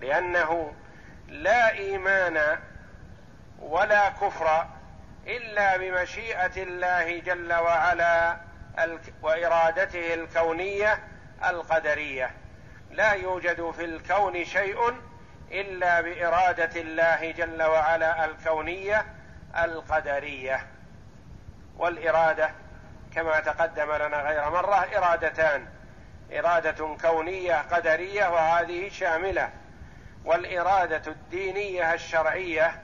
لأنه 0.00 0.74
لا 1.28 1.70
إيمان 1.70 2.58
ولا 3.58 4.08
كفر 4.08 4.66
إلا 5.26 5.76
بمشيئة 5.76 6.62
الله 6.62 7.18
جل 7.18 7.52
وعلا 7.52 8.36
وإرادته 9.22 10.14
الكونية 10.14 10.98
القدرية. 11.44 12.30
لا 12.90 13.12
يوجد 13.12 13.70
في 13.70 13.84
الكون 13.84 14.44
شيء 14.44 14.78
إلا 15.50 16.00
بإرادة 16.00 16.80
الله 16.80 17.30
جل 17.30 17.62
وعلا 17.62 18.24
الكونية 18.24 19.06
القدرية. 19.56 20.66
والإرادة 21.76 22.50
كما 23.14 23.40
تقدم 23.40 23.92
لنا 23.92 24.16
غير 24.16 24.50
مرة 24.50 24.86
إرادتان. 24.96 25.73
إرادة 26.38 26.96
كونية 27.02 27.54
قدرية 27.54 28.28
وهذه 28.28 28.88
شاملة 28.88 29.50
والإرادة 30.24 31.02
الدينية 31.06 31.94
الشرعية 31.94 32.82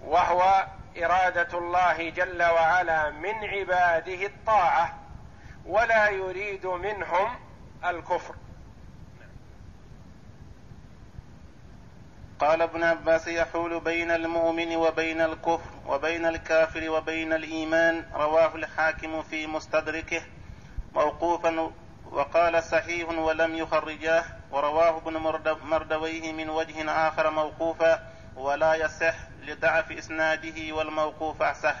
وهو 0.00 0.66
إرادة 0.98 1.58
الله 1.58 2.10
جل 2.10 2.42
وعلا 2.42 3.10
من 3.10 3.34
عباده 3.34 4.26
الطاعة 4.26 4.98
ولا 5.66 6.08
يريد 6.08 6.66
منهم 6.66 7.38
الكفر. 7.84 8.34
قال 12.38 12.62
ابن 12.62 12.82
عباس 12.82 13.28
يحول 13.28 13.80
بين 13.80 14.10
المؤمن 14.10 14.76
وبين 14.76 15.20
الكفر 15.20 15.70
وبين 15.86 16.26
الكافر 16.26 16.90
وبين 16.90 17.32
الإيمان 17.32 18.04
رواه 18.14 18.54
الحاكم 18.54 19.22
في 19.22 19.46
مستدركه. 19.46 20.22
موقوفا 20.94 21.70
وقال 22.10 22.62
صحيح 22.62 23.08
ولم 23.08 23.56
يخرجاه 23.56 24.24
ورواه 24.50 24.98
ابن 24.98 25.16
مردويه 25.62 26.32
من 26.32 26.50
وجه 26.50 26.90
آخر 27.08 27.30
موقوفا 27.30 28.12
ولا 28.36 28.74
يصح 28.74 29.14
لضعف 29.42 29.92
إسناده 29.92 30.74
والموقوف 30.74 31.42
اصح 31.42 31.74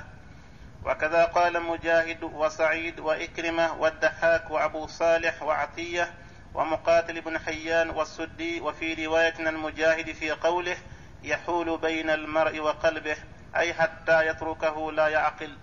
وكذا 0.84 1.24
قال 1.24 1.62
مجاهد 1.62 2.24
وسعيد 2.24 3.00
وإكرمة 3.00 3.72
والدحاك 3.80 4.50
وأبو 4.50 4.86
صالح 4.86 5.42
وعطية 5.42 6.10
ومقاتل 6.54 7.20
بن 7.20 7.38
حيان 7.38 7.90
والسدي 7.90 8.60
وفي 8.60 9.06
رواية 9.06 9.34
المجاهد 9.48 10.12
في 10.12 10.30
قوله 10.30 10.76
يحول 11.22 11.78
بين 11.78 12.10
المرء 12.10 12.60
وقلبه 12.60 13.16
أي 13.56 13.74
حتى 13.74 14.26
يتركه 14.26 14.92
لا 14.92 15.08
يعقل. 15.08 15.56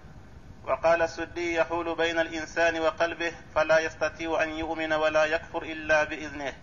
وقال 0.67 1.01
السدي 1.01 1.55
يحول 1.55 1.95
بين 1.95 2.19
الإنسان 2.19 2.79
وقلبه 2.79 3.31
فلا 3.55 3.79
يستطيع 3.79 4.43
أن 4.43 4.49
يؤمن 4.49 4.93
ولا 4.93 5.25
يكفر 5.25 5.61
إلا 5.63 6.03
بإذنه. 6.03 6.53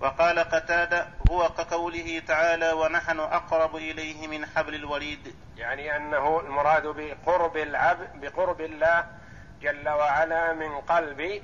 وقال 0.00 0.38
قتادة 0.38 1.08
هو 1.30 1.48
كقوله 1.48 2.22
تعالى 2.28 2.72
ونحن 2.72 3.20
أقرب 3.20 3.76
إليه 3.76 4.28
من 4.28 4.46
حبل 4.46 4.74
الوريد 4.74 5.34
يعني 5.56 5.96
أنه 5.96 6.40
المراد 6.40 6.86
بقرب 6.86 7.56
العبد 7.56 8.08
بقرب 8.20 8.60
الله 8.60 9.04
جل 9.60 9.88
وعلا 9.88 10.52
من 10.52 10.80
قلب 10.80 11.42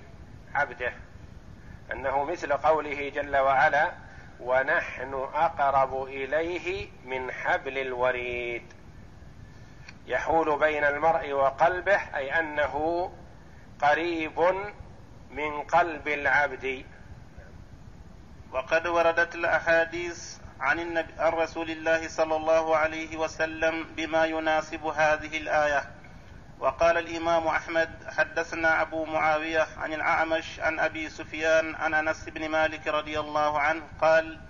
عبده. 0.54 0.92
أنه 1.92 2.24
مثل 2.24 2.52
قوله 2.52 3.08
جل 3.08 3.36
وعلا 3.36 3.92
ونحن 4.40 5.14
أقرب 5.34 6.04
إليه 6.04 6.88
من 7.04 7.32
حبل 7.32 7.78
الوريد 7.78 8.72
يحول 10.06 10.58
بين 10.58 10.84
المرء 10.84 11.32
وقلبه 11.32 12.00
أي 12.16 12.38
أنه 12.38 13.12
قريب 13.82 14.40
من 15.30 15.62
قلب 15.62 16.08
العبد. 16.08 16.84
وقد 18.52 18.86
وردت 18.86 19.34
الأحاديث 19.34 20.38
عن 20.60 20.80
النبي 20.80 21.12
عن 21.18 21.32
رسول 21.32 21.70
الله 21.70 22.08
صلى 22.08 22.36
الله 22.36 22.76
عليه 22.76 23.16
وسلم 23.16 23.86
بما 23.96 24.24
يناسب 24.24 24.86
هذه 24.86 25.38
الآية. 25.38 25.84
وقال 26.62 26.98
الإمام 26.98 27.46
أحمد 27.46 27.90
حدثنا 28.16 28.82
أبو 28.82 29.04
معاوية 29.04 29.66
عن 29.76 29.92
الأعمش 29.92 30.60
عن 30.60 30.78
أبي 30.78 31.08
سفيان 31.08 31.74
عن 31.74 31.94
أنس 31.94 32.28
بن 32.28 32.48
مالك 32.48 32.88
رضي 32.88 33.20
الله 33.20 33.60
عنه 33.60 33.82
قال 34.00 34.40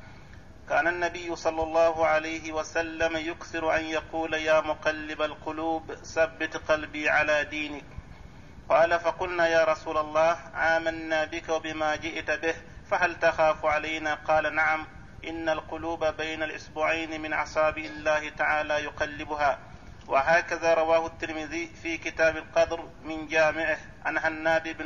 كان 0.68 0.88
النبي 0.88 1.36
صلى 1.36 1.62
الله 1.62 2.06
عليه 2.06 2.52
وسلم 2.52 3.16
يكثر 3.16 3.76
أن 3.76 3.84
يقول 3.84 4.34
يا 4.34 4.60
مقلب 4.60 5.22
القلوب 5.22 5.94
ثبت 5.94 6.56
قلبي 6.56 7.08
على 7.10 7.44
دينك. 7.44 7.84
قال 8.68 9.00
فقلنا 9.00 9.48
يا 9.48 9.64
رسول 9.64 9.98
الله 9.98 10.32
آمنا 10.54 11.24
بك 11.24 11.48
وبما 11.48 11.96
جئت 11.96 12.30
به 12.30 12.54
فهل 12.90 13.18
تخاف 13.18 13.66
علينا؟ 13.66 14.14
قال 14.14 14.54
نعم. 14.54 14.86
إن 15.28 15.48
القلوب 15.48 16.04
بين 16.04 16.42
الإصبعين 16.42 17.20
من 17.20 17.32
اصابع 17.32 17.82
الله 17.82 18.28
تعالى 18.28 18.74
يقلبها. 18.74 19.58
وهكذا 20.08 20.74
رواه 20.74 21.06
الترمذي 21.06 21.66
في 21.82 21.98
كتاب 21.98 22.36
القدر 22.36 22.88
من 23.04 23.26
جامعه 23.26 23.78
عن 24.04 24.18
هناد 24.18 24.76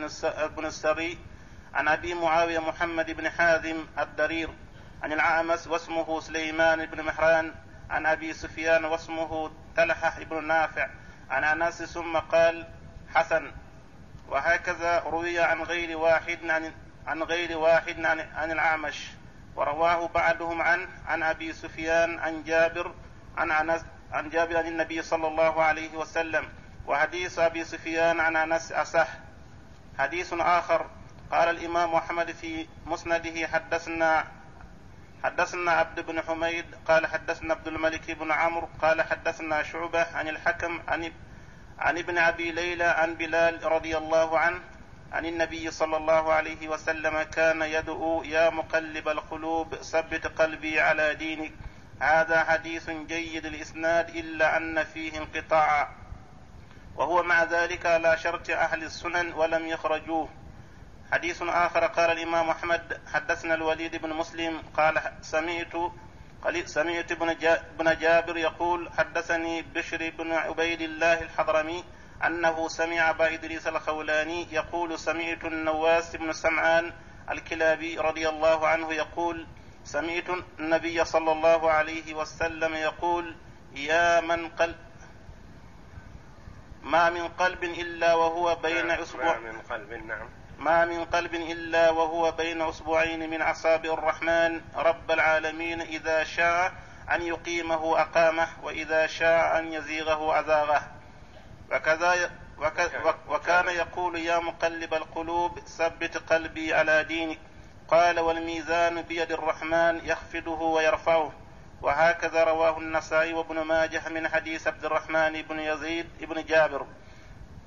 بن 0.56 0.64
السري 0.64 1.18
عن 1.74 1.88
أبي 1.88 2.14
معاوية 2.14 2.58
محمد 2.58 3.10
بن 3.10 3.30
حازم 3.30 3.86
الدرير. 3.98 4.50
عن 5.02 5.12
العامس 5.12 5.66
واسمه 5.66 6.20
سليمان 6.20 6.86
بن 6.86 7.02
مهران 7.02 7.54
عن 7.90 8.06
أبي 8.06 8.32
سفيان 8.32 8.84
واسمه 8.84 9.50
تلحة 9.76 10.22
بن 10.24 10.44
نافع 10.44 10.88
عن 11.30 11.44
أنس 11.44 11.82
ثم 11.82 12.16
قال 12.16 12.66
حسن. 13.14 13.52
وهكذا 14.28 14.98
روي 14.98 15.40
عن 15.40 15.62
غير 15.62 15.98
واحد 15.98 16.38
عن 16.50 16.72
عن 17.06 17.22
غير 17.22 17.58
واحد 17.58 18.04
عن, 18.04 18.20
عن 18.20 18.50
الاعمش 18.52 19.10
ورواه 19.56 20.08
بعضهم 20.08 20.62
عن 20.62 20.88
عن 21.06 21.22
أبي 21.22 21.52
سفيان 21.52 22.18
عن 22.18 22.42
جابر 22.44 22.94
عن 23.36 23.50
أنس 23.50 23.84
عن 24.12 24.30
جابر 24.30 24.56
عن 24.56 24.66
النبي 24.66 25.02
صلى 25.02 25.28
الله 25.28 25.62
عليه 25.62 25.96
وسلم. 25.96 26.48
وحديث 26.86 27.38
أبي 27.38 27.64
سفيان 27.64 28.20
عن 28.20 28.36
أنس 28.36 28.72
أصح. 28.72 29.08
حديث 29.98 30.32
آخر. 30.32 30.86
قال 31.30 31.48
الإمام 31.48 31.94
أحمد 31.94 32.30
في 32.30 32.66
مسنده 32.86 33.46
حدثنا 33.46 34.24
حدثنا 35.24 35.72
عبد 35.72 36.00
بن 36.00 36.22
حميد 36.22 36.64
قال 36.88 37.06
حدثنا 37.06 37.54
عبد 37.54 37.68
الملك 37.68 38.10
بن 38.10 38.32
عمرو 38.32 38.68
قال 38.82 39.02
حدثنا 39.02 39.62
شعبة 39.62 40.06
عن 40.14 40.28
الحكم 40.28 40.80
عن 40.88 41.12
عن 41.78 41.98
ابن 41.98 42.18
أبي 42.18 42.52
ليلى 42.52 42.84
عن 42.84 43.14
بلال 43.14 43.72
رضي 43.72 43.96
الله 43.96 44.38
عنه 44.38 44.60
عن 45.12 45.26
النبي 45.26 45.70
صلى 45.70 45.96
الله 45.96 46.32
عليه 46.32 46.68
وسلم 46.68 47.22
كان 47.22 47.62
يدعو 47.62 48.22
يا 48.22 48.50
مقلب 48.50 49.08
القلوب 49.08 49.74
ثبت 49.74 50.26
قلبي 50.26 50.80
على 50.80 51.14
دينك 51.14 51.52
هذا 52.00 52.44
حديث 52.44 52.90
جيد 52.90 53.46
الإسناد 53.46 54.08
إلا 54.08 54.56
أن 54.56 54.84
فيه 54.84 55.18
انقطاعا 55.18 55.88
وهو 56.96 57.22
مع 57.22 57.44
ذلك 57.44 57.86
على 57.86 58.18
شرط 58.18 58.50
أهل 58.50 58.82
السنن 58.82 59.32
ولم 59.32 59.66
يخرجوه. 59.66 60.28
حديث 61.12 61.42
آخر 61.42 61.86
قال 61.86 62.10
الإمام 62.10 62.50
أحمد 62.50 63.00
حدثنا 63.12 63.54
الوليد 63.54 63.96
بن 63.96 64.12
مسلم 64.12 64.62
قال 64.76 65.02
سمعت 65.22 65.72
سمعت 66.64 67.12
ابن 67.12 67.98
جابر 67.98 68.36
يقول 68.36 68.92
حدثني 68.98 69.62
بشر 69.62 70.10
بن 70.18 70.32
عبيد 70.32 70.80
الله 70.80 71.22
الحضرمي 71.22 71.84
أنه 72.26 72.68
سمع 72.68 73.10
أبا 73.10 73.34
إدريس 73.34 73.66
الخولاني 73.66 74.46
يقول 74.52 74.98
سمعت 74.98 75.44
النواس 75.44 76.16
بن 76.16 76.32
سمعان 76.32 76.92
الكلابي 77.30 77.98
رضي 77.98 78.28
الله 78.28 78.68
عنه 78.68 78.92
يقول 78.92 79.46
سمعت 79.84 80.30
النبي 80.58 81.04
صلى 81.04 81.32
الله 81.32 81.70
عليه 81.70 82.14
وسلم 82.14 82.74
يقول 82.74 83.34
يا 83.74 84.20
من 84.20 84.48
قلب 84.48 84.76
ما 86.82 87.10
من 87.10 87.28
قلب 87.28 87.64
إلا 87.64 88.14
وهو 88.14 88.54
بين 88.54 88.90
أسبوع. 88.90 89.38
ما 89.38 89.52
من 89.52 89.60
قلب 89.60 89.92
نعم. 89.92 90.28
ما 90.58 90.84
من 90.84 91.04
قلب 91.04 91.34
إلا 91.34 91.90
وهو 91.90 92.32
بين 92.32 92.62
أسبوعين 92.62 93.30
من 93.30 93.42
أصابع 93.42 93.94
الرحمن 93.94 94.60
رب 94.76 95.10
العالمين 95.10 95.80
إذا 95.80 96.24
شاء 96.24 96.72
أن 97.12 97.22
يقيمه 97.22 98.00
أقامه 98.00 98.48
وإذا 98.62 99.06
شاء 99.06 99.58
أن 99.58 99.72
يزيغه 99.72 100.40
أزاغه. 100.40 100.82
وكذا 101.72 102.30
وكان 103.28 103.66
يقول 103.68 104.18
يا 104.18 104.38
مقلب 104.38 104.94
القلوب 104.94 105.58
ثبت 105.58 106.16
قلبي 106.16 106.74
على 106.74 107.04
دينك. 107.04 107.38
قال 107.88 108.20
والميزان 108.20 109.02
بيد 109.02 109.32
الرحمن 109.32 110.00
يخفضه 110.04 110.62
ويرفعه. 110.62 111.32
وهكذا 111.82 112.44
رواه 112.44 112.78
النسائي 112.78 113.32
وابن 113.32 113.60
ماجه 113.60 114.08
من 114.08 114.28
حديث 114.28 114.66
عبد 114.66 114.84
الرحمن 114.84 115.42
بن 115.42 115.60
يزيد 115.60 116.06
بن 116.20 116.44
جابر. 116.44 116.86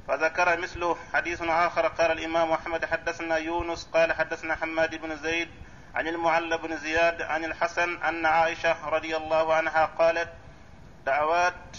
فذكر 0.09 0.57
مثله 0.57 0.97
حديث 1.13 1.41
آخر 1.41 1.87
قال 1.87 2.11
الإمام 2.11 2.51
أحمد 2.51 2.85
حدثنا 2.85 3.37
يونس 3.37 3.89
قال 3.93 4.13
حدثنا 4.13 4.55
حماد 4.55 4.95
بن 4.95 5.15
زيد 5.15 5.49
عن 5.95 6.07
المعلى 6.07 6.57
بن 6.57 6.77
زياد 6.77 7.21
عن 7.21 7.45
الحسن 7.45 8.03
أن 8.03 8.25
عائشة 8.25 8.89
رضي 8.89 9.17
الله 9.17 9.53
عنها 9.53 9.85
قالت 9.85 10.29
دعوات 11.05 11.77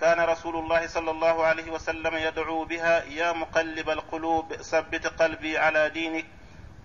كان 0.00 0.20
رسول 0.20 0.56
الله 0.56 0.86
صلى 0.86 1.10
الله 1.10 1.44
عليه 1.44 1.70
وسلم 1.70 2.14
يدعو 2.14 2.64
بها 2.64 3.04
يا 3.04 3.32
مقلب 3.32 3.90
القلوب 3.90 4.54
ثبت 4.54 5.06
قلبي 5.06 5.58
على 5.58 5.90
دينك. 5.90 6.26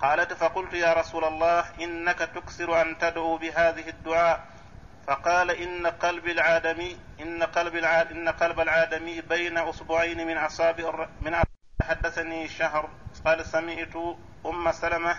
قالت 0.02 0.34
فقلت 0.34 0.74
يا 0.74 0.94
رسول 0.94 1.24
الله 1.24 1.66
إنك 1.82 2.20
تكثر 2.20 2.82
أن 2.82 2.98
تدعو 2.98 3.38
بهذه 3.38 3.90
الدعاء. 3.90 4.48
فقال 5.08 5.52
إن 5.52 5.88
قلب 5.88 6.28
العادمي 6.28 6.98
إن 7.22 7.44
قلب 7.44 7.76
العاد 7.76 8.12
إن 8.12 8.30
قلب 8.30 8.60
العادمي 8.60 9.22
بين 9.22 9.58
أصبعين 9.58 10.28
من 10.28 10.38
أصابع 10.38 11.08
من 11.22 11.36
حدثني 11.82 12.48
شهر. 12.48 12.90
قال 13.26 13.46
سمعت 13.46 13.96
أم 14.46 14.72
سلمة 14.72 15.16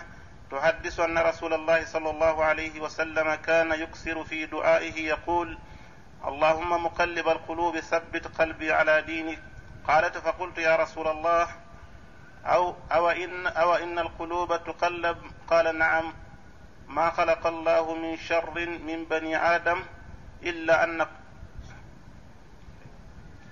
تحدث 0.51 0.99
أن 0.99 1.17
رسول 1.17 1.53
الله 1.53 1.85
صلى 1.85 2.09
الله 2.09 2.43
عليه 2.43 2.79
وسلم 2.79 3.33
كان 3.35 3.71
يكثر 3.71 4.23
في 4.23 4.45
دعائه 4.45 5.07
يقول 5.07 5.57
اللهم 6.25 6.83
مقلب 6.85 7.27
القلوب 7.27 7.79
ثبت 7.79 8.27
قلبي 8.27 8.73
على 8.73 9.01
دينك 9.01 9.39
قالت 9.87 10.17
فقلت 10.17 10.57
يا 10.57 10.75
رسول 10.75 11.07
الله 11.07 11.47
أو 12.45 12.75
أو 12.91 13.09
إن 13.09 13.47
أو 13.47 13.75
إن 13.75 13.99
القلوب 13.99 14.63
تقلب؟ 14.63 15.17
قال 15.47 15.77
نعم. 15.77 16.13
ما 16.89 17.09
خلق 17.09 17.47
الله 17.47 17.95
من 17.95 18.17
شر 18.17 18.53
من 18.65 19.05
بني 19.05 19.37
آدم 19.37 19.83
إلا 20.43 20.83
أن 20.83 21.05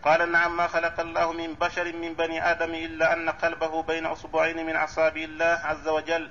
قال 0.03 0.31
نعم 0.31 0.57
ما 0.57 0.67
خلق 0.67 0.99
الله 0.99 1.31
من 1.31 1.53
بشر 1.53 1.93
من 1.93 2.13
بني 2.13 2.51
آدم 2.51 2.73
إلا 2.73 3.13
أن 3.13 3.29
قلبه 3.29 3.83
بين 3.83 4.05
أصبعين 4.05 4.65
من 4.65 4.75
أصابع 4.75 5.21
الله 5.21 5.59
عز 5.63 5.87
وجل. 5.87 6.29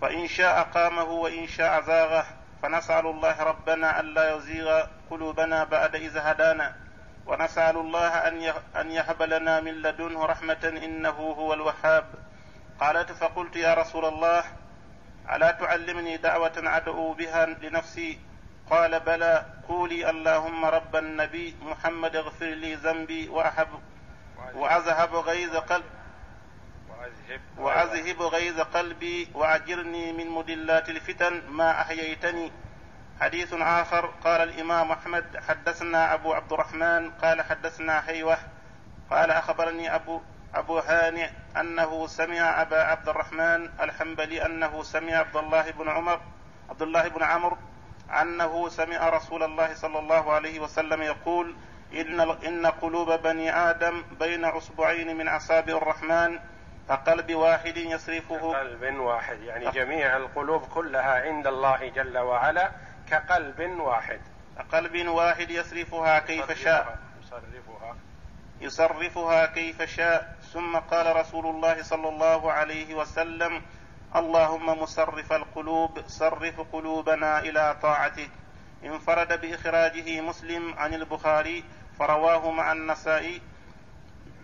فإن 0.00 0.26
شاء 0.26 0.62
قامه 0.62 1.04
وإن 1.04 1.46
شاء 1.46 1.80
زاغه. 1.82 2.26
فنسأل 2.62 3.06
الله 3.06 3.42
ربنا 3.42 4.00
ألا 4.00 4.36
يزيغ 4.36 4.86
قلوبنا 5.10 5.64
بعد 5.64 5.94
إذ 5.94 6.18
هدانا. 6.18 6.76
ونسأل 7.26 7.76
الله 7.76 8.12
أن 8.76 8.90
يهب 8.90 9.22
لنا 9.22 9.60
من 9.60 9.72
لدنه 9.82 10.26
رحمة 10.26 10.62
إنه 10.84 11.18
هو 11.38 11.54
الوهاب. 11.54 12.06
قالت 12.80 13.12
فقلت 13.12 13.56
يا 13.56 13.74
رسول 13.74 14.04
الله 14.04 14.44
ألا 15.34 15.50
تعلمني 15.50 16.16
دعوة 16.16 16.52
أدعو 16.56 17.12
بها 17.12 17.46
لنفسي؟ 17.46 18.18
قال 18.70 19.00
بلى 19.00 19.46
قولي 19.68 20.10
اللهم 20.10 20.64
رب 20.64 20.96
النبي 20.96 21.56
محمد 21.62 22.16
اغفر 22.16 22.46
لي 22.46 22.74
ذنبي 22.74 23.28
وأحب 23.28 23.68
وأذهب 24.54 25.14
غيظ 25.14 25.56
قلب 25.56 25.84
وأذهب 27.58 28.22
غيظ 28.22 28.60
قلبي 28.60 29.28
وأجرني 29.34 30.12
من 30.12 30.30
مدلات 30.30 30.88
الفتن 30.88 31.42
ما 31.48 31.80
أحييتني. 31.80 32.52
حديث 33.20 33.54
آخر 33.54 34.06
قال 34.06 34.40
الإمام 34.48 34.92
أحمد 34.92 35.24
حدثنا 35.48 36.14
أبو 36.14 36.32
عبد 36.32 36.52
الرحمن 36.52 37.10
قال 37.10 37.42
حدثنا 37.42 38.00
حيوة 38.00 38.38
قال 39.10 39.30
أخبرني 39.30 39.94
أبو 39.94 40.20
أبو 40.58 40.78
هانئ 40.78 41.28
أنه 41.60 42.06
سمع 42.06 42.62
أبا 42.62 42.82
عبد 42.82 43.08
الرحمن 43.08 43.70
الحنبلي 43.80 44.46
أنه 44.46 44.82
سمع 44.82 45.16
عبد 45.16 45.36
الله 45.36 45.70
بن 45.70 45.88
عمر 45.88 46.20
عبد 46.70 46.82
الله 46.82 47.08
بن 47.08 47.22
عمرو 47.22 47.56
أنه 48.22 48.68
سمع 48.68 49.08
رسول 49.08 49.42
الله 49.42 49.74
صلى 49.74 49.98
الله 49.98 50.32
عليه 50.32 50.60
وسلم 50.60 51.02
يقول 51.02 51.56
إن 51.94 52.20
إن 52.20 52.66
قلوب 52.66 53.12
بني 53.12 53.56
آدم 53.56 54.02
بين 54.18 54.44
أصبعين 54.44 55.16
من 55.16 55.28
أصابع 55.28 55.76
الرحمن 55.76 56.38
كقلب 56.88 57.34
واحد 57.34 57.76
يصرفه. 57.76 58.58
قلب 58.58 58.98
واحد 58.98 59.38
يعني 59.40 59.70
جميع 59.70 60.16
القلوب 60.16 60.62
كلها 60.62 61.22
عند 61.22 61.46
الله 61.46 61.88
جل 61.88 62.18
وعلا 62.18 62.70
كقلب 63.10 63.60
واحد. 63.80 64.20
كقلب 64.58 65.08
واحد 65.08 65.50
يصرفها 65.50 66.18
كيف 66.18 66.52
شاء. 66.52 66.98
يصرفها. 67.22 67.96
يصرفها 68.60 69.46
كيف 69.46 69.82
شاء. 69.82 70.36
ثم 70.52 70.76
قال 70.76 71.16
رسول 71.16 71.46
الله 71.46 71.82
صلى 71.82 72.08
الله 72.08 72.52
عليه 72.52 72.94
وسلم 72.94 73.62
اللهم 74.16 74.82
مصرف 74.82 75.32
القلوب 75.32 76.00
صرف 76.06 76.60
قلوبنا 76.72 77.38
إلى 77.38 77.76
طاعتك 77.82 78.30
انفرد 78.84 79.40
بإخراجه 79.40 80.20
مسلم 80.20 80.74
عن 80.78 80.94
البخاري 80.94 81.64
فرواه 81.98 82.50
مع 82.50 82.72
النسائي 82.72 83.42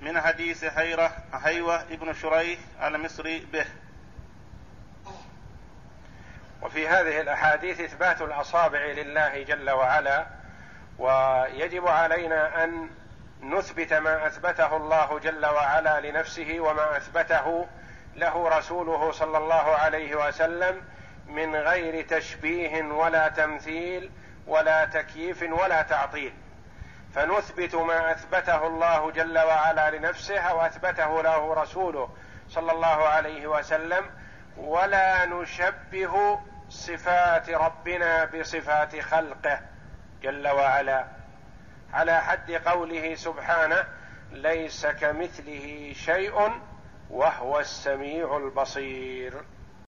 من 0.03 0.21
حديث 0.21 0.65
هيرة 0.65 1.13
هيوة 1.35 1.83
ابن 1.83 2.13
شريح 2.13 2.59
المصري 2.83 3.39
به. 3.53 3.67
وفي 6.63 6.89
هذه 6.89 7.21
الأحاديث 7.21 7.81
إثبات 7.81 8.23
الأصابع 8.23 8.85
لله 8.85 9.43
جل 9.43 9.71
وعلا 9.71 10.27
ويجب 10.99 11.89
علينا 11.89 12.65
أن 12.65 12.91
نثبت 13.43 13.93
ما 13.93 14.27
أثبته 14.27 14.77
الله 14.77 15.19
جل 15.19 15.47
وعلا 15.47 16.01
لنفسه 16.01 16.61
وما 16.61 16.97
أثبته 16.97 17.67
له 18.17 18.59
رسوله 18.59 19.13
صلى 19.13 19.39
الله 19.39 19.77
عليه 19.77 20.27
وسلم 20.27 20.83
من 21.27 21.57
غير 21.57 22.07
تشبيه 22.07 22.83
ولا 22.83 23.29
تمثيل 23.29 24.11
ولا 24.47 24.85
تكييف 24.85 25.43
ولا 25.43 25.83
تعطيل. 25.83 26.35
فنثبت 27.15 27.75
ما 27.75 28.13
أثبته 28.13 28.67
الله 28.67 29.11
جل 29.11 29.39
وعلا 29.39 29.91
لنفسه 29.91 30.39
أو 30.39 30.61
اثبته 30.61 31.23
له 31.23 31.55
رسوله 31.55 32.09
صلى 32.49 32.73
الله 32.73 33.09
عليه 33.09 33.47
وسلم 33.47 34.11
ولا 34.57 35.27
نشبه 35.27 36.41
صفات 36.69 37.51
ربنا 37.51 38.25
بصفات 38.25 39.01
خلقه 39.01 39.61
جل 40.23 40.49
وعلا. 40.49 41.22
على 41.93 42.21
حد 42.21 42.51
قوله 42.53 43.15
سبحانه 43.15 43.85
ليس 44.33 44.87
كمثله 44.87 45.93
شيء 45.97 46.53
وهو 47.11 47.61
السميع 47.61 48.37
البصير. 48.37 49.35